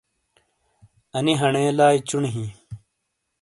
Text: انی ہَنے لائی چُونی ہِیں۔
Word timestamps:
انی 1.17 1.33
ہَنے 1.41 1.63
لائی 1.77 1.99
چُونی 2.07 2.29
ہِیں۔ 2.35 2.51